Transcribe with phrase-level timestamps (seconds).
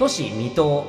[0.00, 0.86] 都市水戸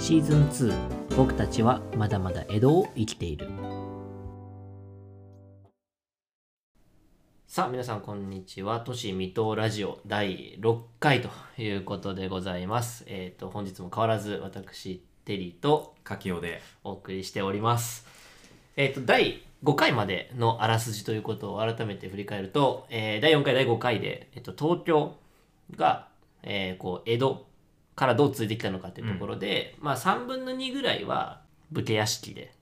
[0.00, 3.48] シーズン2僕たちはまだまだ江戸を生きている。
[7.46, 8.80] さあ皆さんこんにちは。
[8.80, 13.04] 都市水戸ラジオ第6回ということでございます。
[13.06, 16.62] えっ、と本日も変わらず私テリーと柿雄で。
[16.82, 18.27] お送りしております。
[18.78, 25.16] えっ、と、第5回までのあらすじということを改めて振り返ると、えー第4回、第5回で、えっと、東京
[25.74, 26.06] が、
[26.44, 27.44] えーこう、江戸
[27.96, 32.52] からどう続いてきたのかっていうところで、まあ、3分の2ぐらいは武家屋敷で、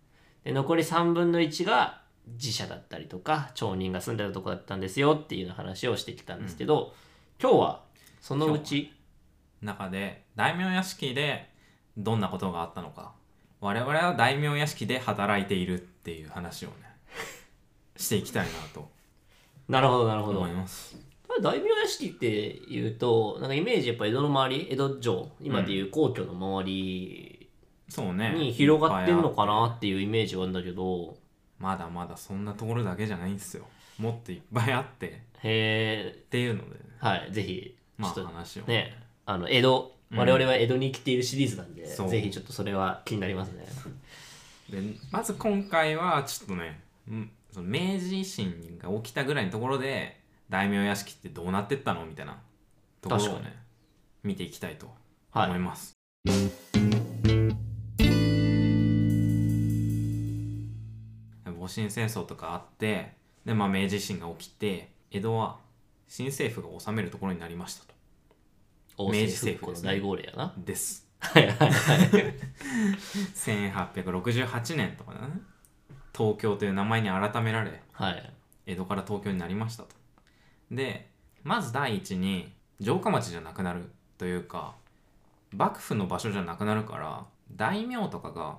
[0.45, 2.00] で残り3分の1が
[2.40, 6.95] 寺社だったりとか、町人が住んでたとこだったんですよっていうような話をしてきたんですけど、
[7.38, 7.82] 今日は
[8.23, 8.95] そのうち、
[9.60, 11.51] 中で大名屋敷で
[11.98, 13.12] どんなことがあったのか。
[13.60, 16.74] 我々は大名屋敷で働いているっていう話をね
[17.96, 18.88] していきたいなと
[19.69, 20.38] なるほど、なるほど。
[20.41, 20.52] 思い。
[20.52, 20.96] ます。
[21.43, 27.48] 大名屋敷っていうとなんかイメージやっぱ江戸の周り江戸城今でいう皇居の周り
[27.88, 28.32] そうね。
[28.32, 31.16] に広がってんのかなっていうイメージはあるんだけど。
[31.59, 33.65] まだまだそんなところだけじゃないんですよ。
[33.98, 35.07] もっといっぱいあって。
[35.09, 38.65] っへえていうのではいぜひちまあょっと話を。
[38.65, 42.09] ねあの江戸うん我々は江戸に生きているシリーズなんで、そう。
[42.09, 43.66] ぜひちょっとそれは気になりますね。
[44.71, 44.80] で
[45.13, 52.37] まず今回はちょっとねうんその明治維新が起きたぐらいのところで大名屋敷ってどうなってったのみたいな
[53.01, 53.57] ところを確かね
[54.24, 54.93] 見ていきたいと
[55.30, 55.46] はい。
[55.46, 55.93] 思います、
[61.45, 63.13] 戊辰戦争とかあって
[63.45, 65.59] で、まあ、明治維新が起きて江戸は
[66.09, 67.94] 新政府が治めるところになりましたと。
[67.94, 67.95] 大
[68.98, 70.54] 明治政府の大号令やな。
[70.56, 71.06] です。
[71.19, 71.70] はいはいはい。
[73.34, 75.34] 1868年とかだね。
[76.16, 78.32] 東京という名前に改められはい。
[78.66, 79.91] 江戸から東京になりましたと。
[80.70, 81.08] で
[81.42, 84.74] まず第一に城下町じゃなくなるというか
[85.52, 87.24] 幕府の場所じゃなくなるから
[87.54, 88.58] 大名とかが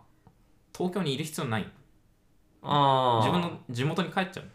[0.76, 1.70] 東京にいる必要ない。
[2.62, 4.46] ああ自分の地元に帰っちゃう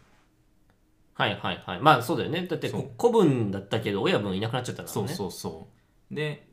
[1.13, 1.79] はいはいはい。
[1.79, 2.47] まあそうだよね。
[2.47, 2.81] だってそう。
[2.97, 5.07] こ子分だったけど親分いなくなっちゃったからね。
[5.07, 5.67] そうそうそ
[6.11, 6.15] う。
[6.15, 6.47] で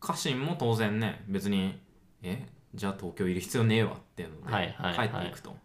[0.00, 1.78] 家臣も当然ね別に
[2.22, 2.46] え？
[2.74, 5.08] じゃあ東京いる必要ねえわっていうのではいはいはい。
[5.08, 5.56] 帰っていくと、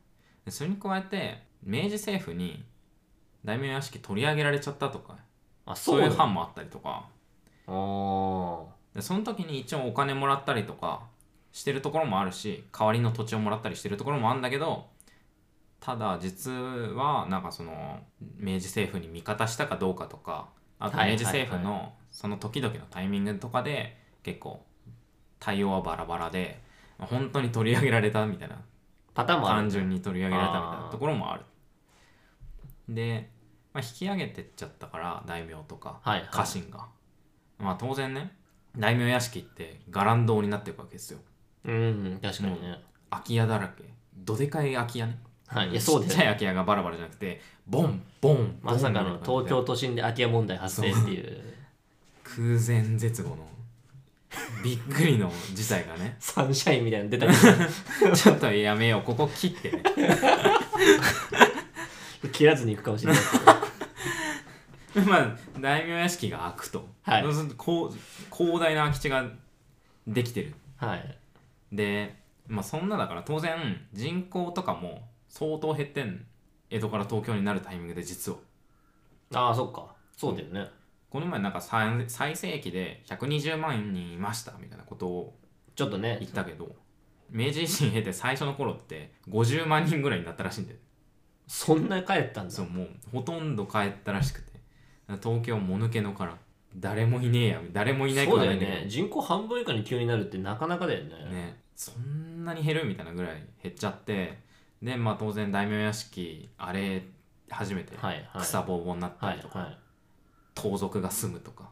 [0.45, 2.63] でそれに加えて明治政府に
[3.43, 5.17] 大名屋敷取り上げられちゃったとか
[5.65, 7.07] あそそういう藩もあったりとか。
[7.67, 8.65] あー。
[8.95, 11.01] でその時に一応お金もらったりとか
[11.51, 14.87] してるところもあるし代わりの土地をもらったりしてるところもあるんだけど
[15.79, 17.99] ただ実はなんかその
[18.37, 24.65] 明治政府に味方したかどうかとかあとはい明治政府はいのその時々のタイミングとかで結構
[25.39, 26.61] 対応はバラバラで
[26.97, 28.59] 本当に取り上げられたみたいな
[29.13, 31.43] パターンもある単純に取り上げられたみたいなところもある。
[32.89, 33.29] で、
[33.73, 36.01] まあ、引き上げてっちゃったから大名とか
[36.31, 36.87] 家臣が、
[37.57, 38.35] まあ当然ね
[38.77, 41.19] 大名屋敷って伽藍堂になっていくわけですよ。
[41.65, 43.83] うん確かにね、空き家だらけ。
[44.15, 45.71] どでかい空き家ねはい。
[45.71, 51.41] いやそうですちっちゃい空き家がバラバラじゃなくてボンボンまさかの東京都心で空き家問題発生っていう。
[52.23, 53.47] 空前絶後の
[54.63, 56.15] びっくりの事態がね。
[56.21, 57.33] サンシャインみたいなの出たけ
[58.15, 59.01] ちょっとやめよう。
[59.01, 59.83] ここ切ってね。
[62.21, 63.21] ど 切らずに行くかもしれない。
[64.93, 67.21] けどまあ大名屋敷が開くと、はい。
[67.23, 67.95] 広
[68.59, 69.25] 大な空き地が
[70.05, 70.53] できてる。
[70.77, 71.17] はい。
[71.71, 72.15] で
[72.47, 76.25] まあそんなだから当然人口とかも相当減ってん
[76.69, 78.37] 江戸から東京になるタイミングで実は。
[79.33, 79.95] ああそっか。
[80.17, 80.67] そうだよね。
[81.09, 85.35] この前なんか最最盛期で120万人いましたみたいなことを
[85.75, 86.17] ちょっとね。
[86.19, 86.75] 言ったけど
[87.29, 90.79] 明治維新経て最初の頃って50万人ぐらいになったらしいんだよ。
[91.47, 92.51] そんな帰ったんだ。
[92.51, 94.49] そうもうほとんど帰ったらしくて。
[95.23, 96.37] 東京もぬけのから
[96.75, 98.87] 誰もいねえや誰もいないそうだよないんだけどね。
[98.87, 101.15] 人口半分以下に急になるってなかなかだよね。
[101.31, 101.59] ね。
[101.75, 104.37] そんなに減るみたいなぐらい減っちゃって
[104.81, 107.03] でまあ当然大名屋敷あれ
[107.49, 108.41] 初めてはいはい。
[108.41, 109.77] 草ぼうぼうになったはいりとか、はい
[110.55, 111.69] 盗賊が住むとか。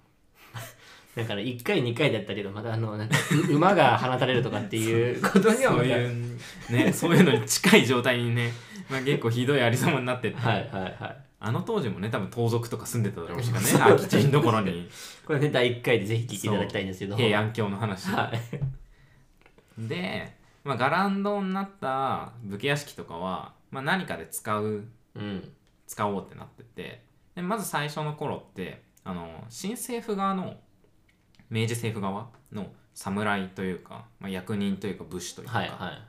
[1.15, 3.15] だから1回2回だったけどまたあのなんか
[3.49, 6.37] う馬が放たれるとかっていう ことにはそういう
[6.69, 8.53] ねそういうのに近い状態にね、
[8.89, 11.17] まあ、結構ひどいありさまになってって、はいはいはい。
[11.39, 14.89] あの当時もね多分盗賊とか住んでただろうしかね空き地のところに。
[15.25, 17.17] これね第1回でぜひ聞いていただきたいんですけど。
[17.17, 18.31] 平安京の話、は
[19.77, 19.87] い。
[19.87, 20.36] で、
[20.67, 24.83] まあ、伽藍堂になった武家屋敷とかは、まあ、何かで使う
[25.15, 25.51] うん。
[25.87, 27.01] 使おうってなってて
[27.33, 30.55] でまず最初の頃ってあの新政府側の
[31.49, 36.01] 明治政府側の侍というか、まあ、役人というか武士というか、はいはい。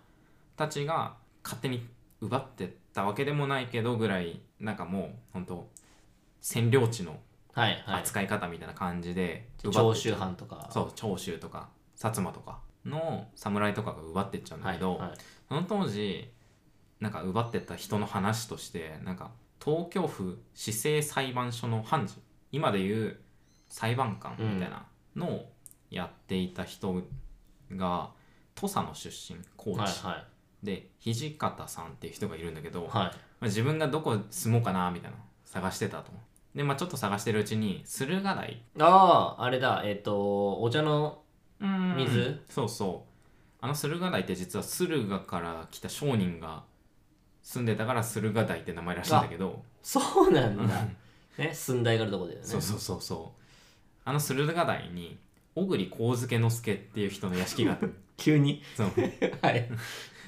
[0.56, 1.14] たちが
[1.44, 1.86] 勝手に
[2.20, 5.68] 奪ってったわけでもないけどぐらいなんかもう本当
[6.42, 7.20] 占領地の
[7.52, 8.00] はいはい。
[8.00, 10.68] 扱い方みたいな感じで奪って長州藩とか。
[10.72, 12.58] そう長州とか薩摩とか
[12.88, 15.18] の侍とかが奪ってっちゃうんだけど、はいはい。
[15.48, 16.30] その当時
[17.00, 19.30] なんか奪ってった人の話としてなんか
[19.64, 22.14] 東京府市政裁判所の判事
[22.52, 23.18] 今でいう
[23.68, 25.52] 裁判官みたいなのを
[25.90, 27.02] やっていた人
[27.72, 28.10] が
[28.54, 30.24] 土佐の出身高知、はいは
[30.62, 30.66] い。
[30.66, 32.90] で土方さんっていう人がいるんだけど、はい。
[32.92, 33.10] ま
[33.42, 36.10] あ、自分がどこ住もうかなみたいなの探してたと。
[36.54, 38.62] でまあちょっと探してるうちに駿河台。
[38.80, 39.82] あああれだ。
[39.84, 41.22] えっ、とお茶の
[41.60, 42.40] 水？
[42.48, 43.08] そうそう。
[43.60, 46.62] あの駿河台って実は駿河から来た商人が
[47.42, 50.86] 住んでたから駿河台って名前らしいんだけど、そうなんだ。
[51.38, 52.44] ね寸大があるとこだよね。
[52.44, 53.42] そうそうそうそう。
[54.04, 55.18] あの駿河台に
[55.54, 58.62] 小栗光介之助っていう人の屋敷があって 急に？
[58.76, 58.88] そう。
[59.42, 59.68] はい。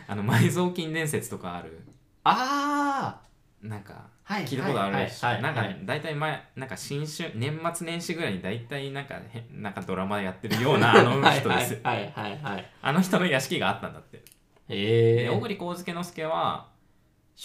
[0.08, 1.80] あの埋蔵金伝説とかある。
[2.24, 3.20] あ
[3.62, 5.42] なんか聞いたことあるし、はいはい。
[5.42, 14.18] なんかはい大体前なんか新春年末年始ぐらいに大体なんかへなんかドラマやってるような あの人ですはいはいはいはいあの人の屋敷があったんだって。
[14.18, 14.22] へ
[14.68, 15.14] え。
[15.24, 16.68] で小栗光介之助は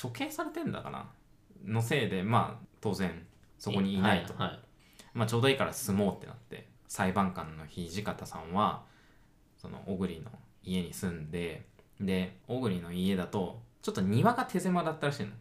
[0.01, 1.09] 処刑されてんだかな。
[1.65, 3.25] のせいでまあ当然
[3.57, 4.59] そこにいないと、はいはい。
[5.13, 8.83] まあ、ちょうどいいから住もうってなって裁判官の土方さんは
[9.57, 10.29] その小栗の
[10.63, 11.65] 家に住んで
[11.99, 15.31] で小栗の家だとちょっと庭が手狭だったらしいの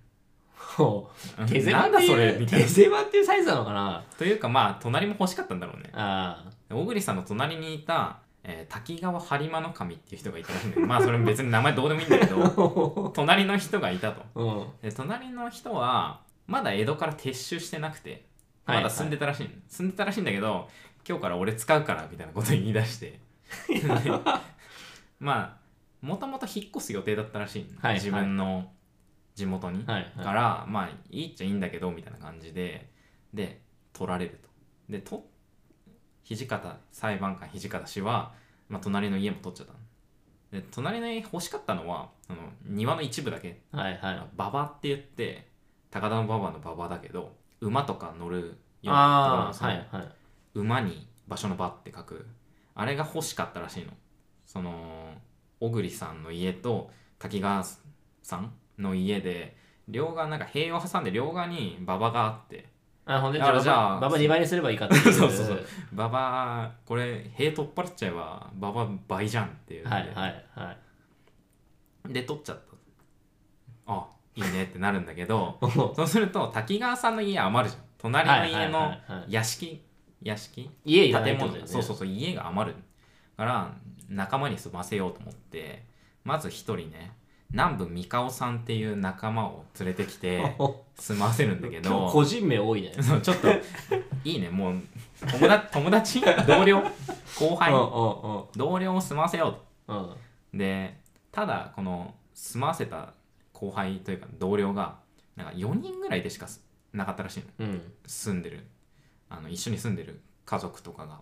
[1.49, 4.05] 手狭なんだそれみたい手な狭っていうサイズなのかな？
[4.19, 5.91] というかまあ隣も欲しかったんだろうね。
[5.93, 14.23] あで小栗さんの隣にいた、えー滝川播磨の神っていう人がいたらしいんだけどまあそれ別に名前どうでもいいんだけど 隣の人がいたと。
[14.23, 14.67] あうん。
[14.83, 18.25] で隣の人はまだ江戸から撤収してなくて
[18.67, 20.69] まだ住んでたらしいの、住んでたらしいんだけど
[21.09, 23.21] 今日から俺使うからみたいなこと言い出して。
[23.69, 23.83] で
[25.21, 25.57] まあ
[26.01, 27.95] もともと引っ越す予定だったらしいの、はいはい。
[27.95, 28.71] 自分の
[29.35, 30.25] 地元に、はいはい。
[30.25, 32.91] からまあいいっちゃいいんだけどみたいな感じで
[33.33, 33.61] で
[33.93, 34.49] 取られると。
[34.89, 35.27] でと
[36.25, 38.33] 土方裁判官土方氏は、
[38.69, 39.79] まあ、隣の家も取っちゃったの。
[40.53, 43.63] で隣の家欲しかったのはあの庭の一部だけ。
[43.73, 44.29] はいはい。
[44.37, 45.49] 馬場って言って
[45.91, 50.09] 高田馬場の馬場だけど馬とか乗るようなとはいはい。
[50.55, 52.27] 馬に場所の場って書く。
[52.77, 53.93] あれが欲しかったらしいの。
[54.47, 55.15] その
[55.61, 57.65] 小栗さんの家と滝川
[58.23, 59.57] さんの家で
[59.89, 62.73] 両側なんか塀を挟んで両側に馬場があって。
[63.07, 65.13] あほんでじゃあじゃあババ2倍にすればいいかっていう。
[65.13, 65.65] そうそうそう。
[65.93, 70.75] 馬場これ塀取っ払っちゃえば馬場倍じゃんっていうはいはいは
[72.09, 72.13] い。
[72.13, 73.93] で取っちゃった。
[73.93, 77.85] あいいねってなるんだけどおそうすると滝川さんの家余るじゃん。
[77.99, 78.95] 隣の家はいの
[79.29, 79.85] 屋敷？
[80.23, 80.71] 屋敷？
[80.85, 81.67] 家建物。
[81.67, 82.77] そうそうそう家が余る。
[83.37, 83.75] から
[84.09, 85.85] 仲間に住ませようと思って
[86.25, 87.13] まず一人ね
[87.55, 90.57] 南部三河さんっていう仲間を連れてきて
[90.99, 92.93] 住ませるんだけど個人名多いね。
[93.23, 93.49] ちょっと
[94.25, 94.83] いいねもう
[95.21, 96.21] 友達友達？
[96.47, 96.83] 同僚？
[97.39, 97.73] 後輩？
[98.57, 100.19] 同僚を住ませようと。
[100.53, 100.99] で
[101.31, 103.15] ただこの住まわせた
[103.53, 104.99] 後輩というか同僚が
[105.37, 107.67] なんか4人ぐらいでしかすなかったらしいの。
[107.69, 107.93] うん。
[108.05, 108.67] 住んでる。
[109.29, 111.21] あの一緒に住んでる家族とかが。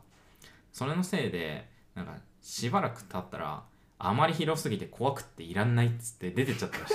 [0.73, 3.62] それのせいでなんかしばらく経ったら
[4.04, 6.94] あまり広すぎて怖くっていらんないっつって出てっちゃったらしい。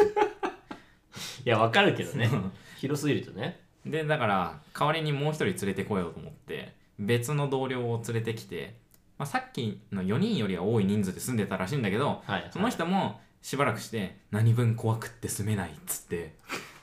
[1.50, 2.30] やわかるけどね。
[2.78, 3.62] 広すぎるとね。
[3.86, 8.76] いでだから代わりにもう一人連れてこようと思って別の同僚を連れてきて、
[9.18, 12.50] まあ、さっきの4人よりは多い人数で住んでたらしいんだけどはいはい。
[12.52, 16.36] その人もしばらくして何分怖くって住めないっつって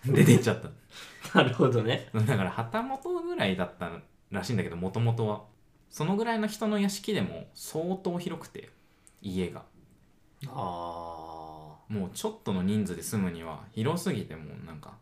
[0.06, 0.70] 出てっちゃった。
[1.38, 2.08] なるほどね。
[2.14, 3.90] だから旗本ぐらいだった
[4.30, 5.44] らしいんだけどもともとは。
[5.90, 8.70] そのぐらいの人の屋敷でも相当広くて
[9.22, 9.62] 家が
[10.52, 14.94] あもうちょっとの人数で住むには広すぎてもうなんか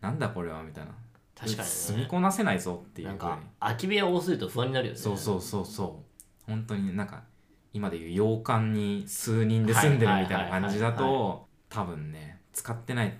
[0.00, 0.92] なんだこれはみたいな。
[1.34, 1.64] 確かにね。
[1.64, 3.08] 住みこなせないぞっていう。
[3.08, 4.98] なんか空き部屋多すぎると不安になるよね。
[4.98, 6.02] そうそうそうそ
[6.46, 6.50] う。
[6.50, 7.24] 本当になんか
[7.72, 13.16] 今でいう洋館に数人で住んでるみたいな感じだと多分ね使ってない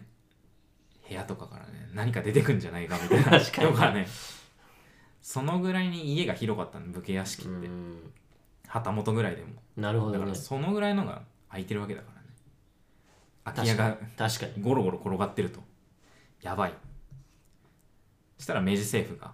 [1.08, 3.24] 部屋とかからね何か出てくんじゃないかみたいな。
[3.40, 4.06] 確かにね。
[5.20, 7.68] そのぐらいに家が広かったの武家屋敷うって。
[7.68, 7.98] ん。
[8.68, 9.48] 旗本ぐらいでも。
[9.48, 10.34] だからなるほどね。
[10.34, 12.28] そのぐらいのが空いてるわけだからね。
[13.44, 15.60] 空き家が確かにゴロゴロ転がってると。
[16.42, 16.74] やばい。
[18.36, 19.32] そしたら明治政府が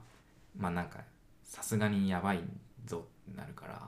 [0.57, 1.01] まあなんか
[1.43, 2.41] さすがにやばい
[2.87, 3.83] ぞってなるから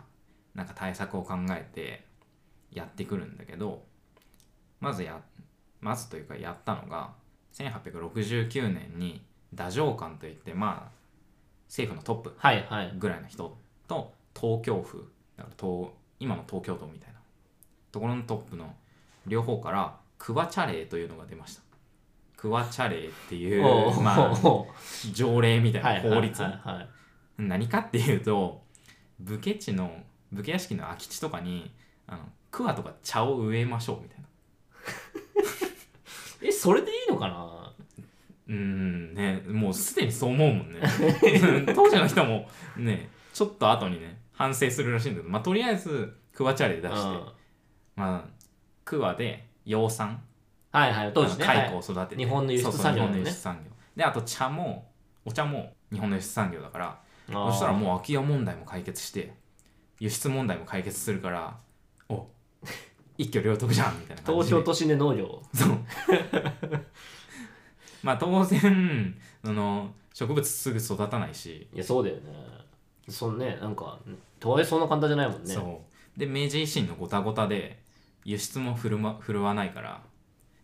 [0.55, 2.05] なんか対策を考えて
[2.73, 3.85] やってくるんだけど
[4.81, 5.21] まずや
[5.81, 7.13] まずというかやったのが
[7.55, 10.93] 1869年に太政官といってまあ
[11.69, 12.93] 政府のトップはいはい。
[12.97, 17.14] ぐらいの人と東京府だから東今の東京都みたいな
[17.95, 18.75] ところのトップの
[19.25, 21.63] 両方からクワチャ令というのが出ました。
[22.37, 23.63] クワチャ令っていう
[24.03, 24.35] まあ
[25.13, 26.43] 条例みたいな法律。
[27.39, 28.65] 何かっていうと
[29.21, 29.93] 武家地の
[30.33, 31.71] 武家屋敷の空き地とかに
[32.09, 34.27] あの桑とか茶を植えましょうみたいな。
[36.43, 37.73] えそれでいいのかな？
[38.49, 40.81] うーんねもうすでにそう思うもんね。
[41.77, 47.29] 当時の人もねちょっと後にね反省するらしいんだけどまあとりあえず桑茶で出して、うん
[47.97, 48.31] まあ
[48.85, 50.21] 桑で養蚕。
[50.73, 51.45] はいはい当時ね。
[51.45, 53.07] 蚕はいを育てて、日本の輸出産業ね。
[53.07, 53.71] 日本の輸出産業。
[53.97, 54.91] であと茶も
[55.25, 59.33] お茶も日本の輸出産業だからそしたらもう空き家問題も解決して
[60.01, 61.57] 輸出問題も解決するから
[62.09, 62.27] お
[63.17, 64.45] 一挙両得じゃんみたいな感じで。
[64.49, 65.79] 東京都心で農業そう。
[68.03, 72.23] まあ当然その植物すぐ育たないし、いやそうだよね。
[73.09, 73.99] そんねなんか
[74.41, 75.55] とはいえそんな簡単じゃないもんね。
[75.55, 75.83] そ
[76.17, 76.19] う。
[76.19, 77.84] で明治維新のごたごたで
[78.25, 80.03] 輸出も振る,、ま、振るわないから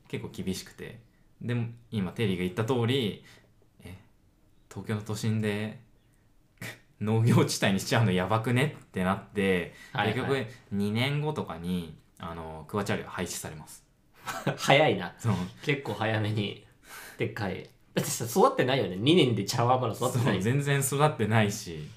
[0.09, 1.00] 結構厳しくて。
[1.40, 3.25] でも今テリーが言った通り
[3.83, 3.97] え
[4.69, 5.81] 東京の都心で
[7.00, 8.76] 農業地帯にしちゃうのやばくね？
[8.79, 10.14] ってなって、はいはい。
[10.14, 13.85] 結局2年後とかにあのクワチャリは廃止されます。
[14.59, 15.14] 早いな。
[15.19, 15.35] そう。
[15.62, 16.67] 結構早めに。
[17.17, 17.69] でっかい。
[17.95, 20.43] だってさ育ってないよね？2年で茶碗まだ育ってない。
[20.43, 21.88] 全然育ってないし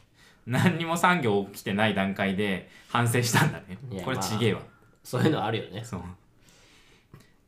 [0.47, 3.77] 何にも産業起きてない段階で反省したんだね。
[4.03, 4.61] これちげえわ
[5.03, 5.83] そういうのあるよね。
[5.83, 6.01] そう。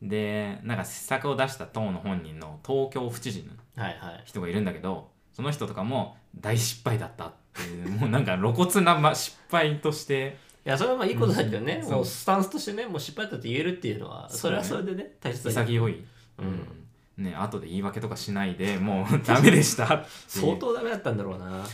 [0.02, 4.22] でなんか施策を出した党の本人の東京府知事のはいはい。
[4.24, 11.90] 人がいるんだけどその人とかも大失敗だったっていう もうなんか露骨なま失敗としていやそれはまあいいことだけどね、うん。
[11.90, 16.04] もうスタンスとしてねもう失敗だったって言えるっていうのはそれはそれでね大切だ潔い、
[16.38, 16.86] うん。
[17.16, 21.64] ね後で言い訳とかしないでもうダメでした相当ダメだったんだろうな。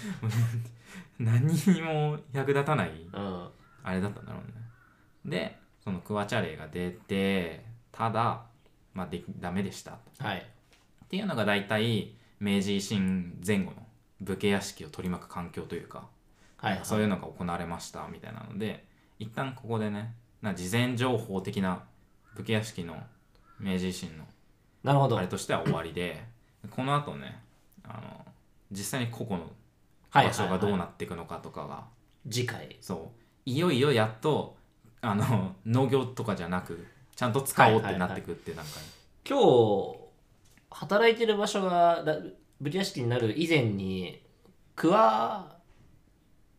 [1.19, 3.49] 何にも役立たないうん。
[3.83, 4.39] あれだったんだろ
[5.25, 5.39] うね。
[5.39, 8.43] でそのクワチャレイが出てただ
[8.95, 10.39] まあできダメでしたはい。
[10.39, 13.87] っていうのが大体明治維新前後の
[14.21, 16.07] 武家屋敷を取り巻く環境というか、
[16.57, 16.81] はいはい。
[16.85, 18.85] そういうのが行われましたみたいなので
[19.19, 21.83] 一旦ここでねな事前情報的な
[22.37, 22.97] 武家屋敷の
[23.61, 24.25] 明治維新の
[24.83, 25.19] なるほど。
[25.19, 26.23] あれとしては終わりで
[26.71, 27.41] この後ね
[27.85, 28.25] あの
[28.71, 29.51] 実際に個々の
[30.11, 31.85] はい場所がどうはいなっていくのかとかが、
[32.31, 32.77] 次回。
[32.81, 33.23] そう。
[33.47, 34.57] いよいよやっと
[35.03, 38.83] あの農業とかじゃなくちゃんと使おうってなってくって段階、
[39.29, 39.99] 今日
[40.71, 42.17] 働いてる場所がだ
[42.61, 44.23] 武家屋敷になる以前に
[44.77, 45.57] 桑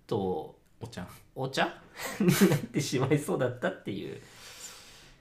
[0.05, 1.73] とお茶お茶？
[2.19, 4.19] になってしまいそうだったっていう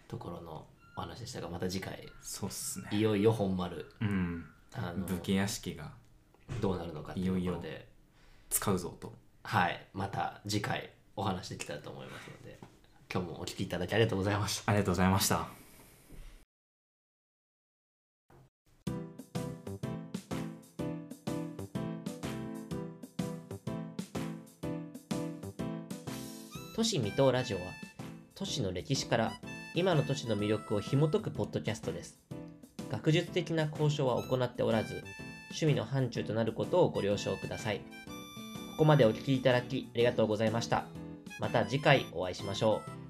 [0.09, 2.07] ところのお話でしたがまた次回。
[2.21, 2.89] そうっすね。
[2.93, 3.87] いよいよ本丸。
[4.01, 4.45] うん。
[4.75, 5.93] あの武家屋敷が
[6.61, 7.69] どうなるのかっていうところで。
[7.69, 7.83] いよい
[8.51, 9.15] 使うぞと。
[9.45, 9.87] はい。
[9.95, 12.59] また次回お話できたらと思いますので
[13.13, 14.71] 今日もお聞きいただきありがとうございました。
[14.71, 15.49] ありがとうございました。
[26.75, 27.65] 都市未踏ラジオは
[28.35, 29.33] 都市の歴史から
[29.75, 32.19] 今の都市の魅力を紐解くポッドキャストです。
[32.91, 35.05] 学術的な交渉は行っておらず
[35.51, 37.81] 趣味の範疇となることをご了承ください。
[38.73, 40.87] ここまでお聞きいただきありがとうございました。
[41.39, 43.02] また次回お会いしましょう